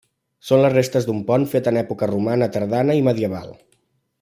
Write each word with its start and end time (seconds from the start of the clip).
Són 0.47 0.61
les 0.61 0.71
restes 0.75 1.05
d'un 1.09 1.19
pont 1.27 1.45
fet 1.51 1.69
en 1.73 1.77
època 1.83 2.09
romana 2.13 2.49
tardana 2.57 2.97
i 3.01 3.05
medieval. 3.11 3.55